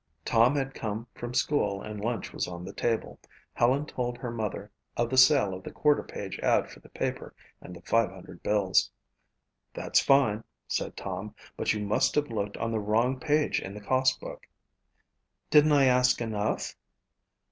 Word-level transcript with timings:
Tom 0.25 0.55
had 0.55 0.73
come 0.73 1.05
from 1.13 1.35
school 1.35 1.79
and 1.83 2.01
lunch 2.01 2.33
was 2.33 2.47
on 2.47 2.65
the 2.65 2.73
table. 2.73 3.19
Helen 3.53 3.85
told 3.85 4.17
her 4.17 4.31
brother 4.31 4.71
of 4.97 5.11
the 5.11 5.15
sale 5.17 5.53
of 5.53 5.61
the 5.61 5.69
quarter 5.71 6.01
page 6.01 6.39
ad 6.39 6.71
for 6.71 6.79
the 6.79 6.89
paper 6.89 7.35
and 7.61 7.75
the 7.75 7.83
500 7.83 8.41
bills. 8.41 8.89
"That's 9.75 9.99
fine," 9.99 10.43
said 10.67 10.97
Tom, 10.97 11.35
"but 11.55 11.71
you 11.73 11.85
must 11.85 12.15
have 12.15 12.29
looked 12.31 12.57
on 12.57 12.71
the 12.71 12.79
wrong 12.79 13.19
page 13.19 13.59
in 13.59 13.75
the 13.75 13.79
cost 13.79 14.19
book." 14.19 14.47
"Didn't 15.51 15.71
I 15.71 15.85
ask 15.85 16.19
enough?" 16.19 16.73